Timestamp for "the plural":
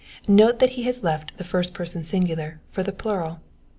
2.81-3.39